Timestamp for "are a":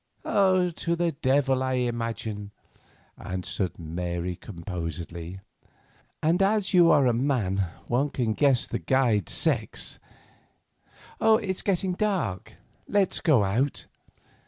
6.89-7.13